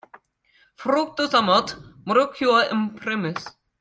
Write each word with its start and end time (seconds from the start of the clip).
Fructus 0.83 1.37
amat, 1.39 1.73
Murucuia 2.07 2.65
imprimis. 2.79 3.51